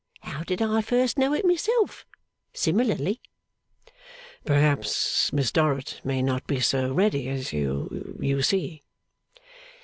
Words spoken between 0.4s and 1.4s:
did I first know